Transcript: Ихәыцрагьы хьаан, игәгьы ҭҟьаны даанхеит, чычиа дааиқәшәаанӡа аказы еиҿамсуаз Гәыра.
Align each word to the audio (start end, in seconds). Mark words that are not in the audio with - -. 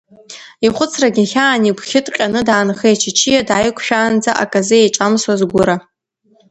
Ихәыцрагьы 0.65 1.23
хьаан, 1.31 1.61
игәгьы 1.69 1.99
ҭҟьаны 2.05 2.41
даанхеит, 2.47 2.99
чычиа 3.01 3.47
дааиқәшәаанӡа 3.47 4.31
аказы 4.43 4.75
еиҿамсуаз 4.79 5.41
Гәыра. 5.51 5.75